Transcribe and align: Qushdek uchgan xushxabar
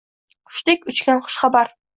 Qushdek 0.53 0.89
uchgan 0.95 1.23
xushxabar 1.29 1.75